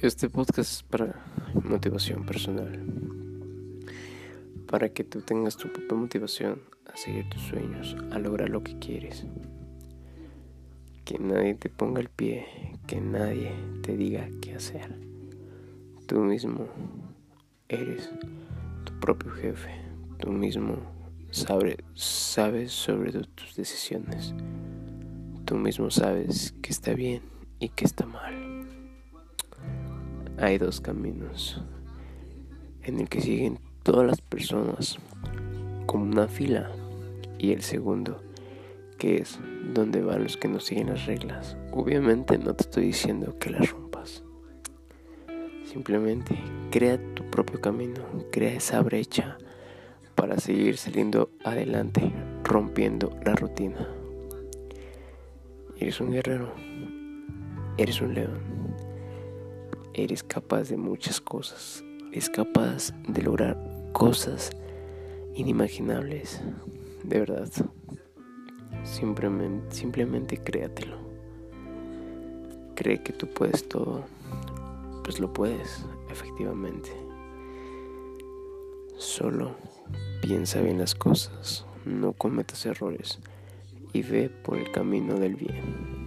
Este 0.00 0.30
podcast 0.30 0.58
es 0.58 0.82
para 0.84 1.26
motivación 1.64 2.24
personal. 2.24 2.80
Para 4.68 4.90
que 4.90 5.02
tú 5.02 5.22
tengas 5.22 5.56
tu 5.56 5.72
propia 5.72 5.96
motivación 5.96 6.62
a 6.86 6.96
seguir 6.96 7.28
tus 7.28 7.42
sueños, 7.42 7.96
a 8.12 8.20
lograr 8.20 8.48
lo 8.48 8.62
que 8.62 8.78
quieres. 8.78 9.26
Que 11.04 11.18
nadie 11.18 11.56
te 11.56 11.68
ponga 11.68 12.00
el 12.00 12.10
pie, 12.10 12.46
que 12.86 13.00
nadie 13.00 13.50
te 13.82 13.96
diga 13.96 14.28
qué 14.40 14.54
hacer. 14.54 14.94
Tú 16.06 16.20
mismo 16.20 16.68
eres 17.68 18.08
tu 18.84 18.92
propio 19.00 19.32
jefe. 19.32 19.82
Tú 20.20 20.30
mismo 20.30 20.76
sabes 21.32 22.70
sobre 22.70 23.12
tus 23.34 23.56
decisiones. 23.56 24.32
Tú 25.44 25.56
mismo 25.56 25.90
sabes 25.90 26.54
que 26.62 26.70
está 26.70 26.94
bien 26.94 27.22
y 27.58 27.70
que 27.70 27.84
está 27.84 28.06
mal 28.06 28.47
hay 30.40 30.58
dos 30.58 30.80
caminos 30.80 31.60
en 32.82 33.00
el 33.00 33.08
que 33.08 33.20
siguen 33.20 33.58
todas 33.82 34.06
las 34.06 34.20
personas 34.20 34.98
como 35.86 36.04
una 36.04 36.28
fila 36.28 36.70
y 37.38 37.52
el 37.52 37.62
segundo 37.62 38.22
que 38.98 39.18
es 39.18 39.38
donde 39.74 40.02
van 40.02 40.24
los 40.24 40.36
que 40.36 40.48
no 40.48 40.60
siguen 40.60 40.88
las 40.88 41.06
reglas. 41.06 41.56
Obviamente 41.72 42.36
no 42.38 42.54
te 42.54 42.64
estoy 42.64 42.86
diciendo 42.86 43.36
que 43.38 43.50
las 43.50 43.70
rompas. 43.70 44.24
Simplemente 45.64 46.36
crea 46.70 46.98
tu 47.14 47.24
propio 47.30 47.60
camino, 47.60 48.00
crea 48.32 48.54
esa 48.54 48.80
brecha 48.82 49.38
para 50.14 50.38
seguir 50.38 50.78
saliendo 50.78 51.30
adelante, 51.44 52.12
rompiendo 52.42 53.16
la 53.24 53.34
rutina. 53.36 53.88
Eres 55.78 56.00
un 56.00 56.10
guerrero, 56.10 56.52
eres 57.76 58.00
un 58.00 58.14
león 58.14 58.57
eres 60.04 60.22
capaz 60.22 60.68
de 60.68 60.76
muchas 60.76 61.20
cosas. 61.20 61.84
Eres 62.12 62.30
capaz 62.30 62.92
de 63.08 63.22
lograr 63.22 63.58
cosas 63.92 64.50
inimaginables. 65.34 66.40
De 67.04 67.20
verdad. 67.20 67.50
Simplemente, 68.84 69.74
simplemente 69.74 70.38
créatelo. 70.38 70.96
Cree 72.74 73.02
que 73.02 73.12
tú 73.12 73.26
puedes 73.26 73.68
todo. 73.68 74.04
Pues 75.04 75.20
lo 75.20 75.32
puedes, 75.32 75.84
efectivamente. 76.10 76.90
Solo 78.96 79.56
piensa 80.20 80.60
bien 80.60 80.78
las 80.78 80.94
cosas, 80.94 81.64
no 81.84 82.12
cometas 82.12 82.66
errores 82.66 83.18
y 83.92 84.02
ve 84.02 84.28
por 84.28 84.58
el 84.58 84.70
camino 84.72 85.14
del 85.14 85.36
bien. 85.36 85.97